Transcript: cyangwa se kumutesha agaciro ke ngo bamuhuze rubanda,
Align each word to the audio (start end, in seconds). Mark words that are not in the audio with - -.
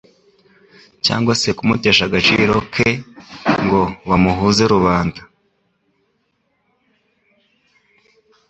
cyangwa 1.05 1.33
se 1.41 1.49
kumutesha 1.57 2.03
agaciro 2.05 2.55
ke 2.73 2.89
ngo 3.63 3.81
bamuhuze 4.07 4.63
rubanda, 4.73 5.21